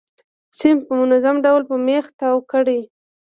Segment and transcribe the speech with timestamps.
[0.59, 2.81] سیم په منظم ډول په میخ تاو کړئ.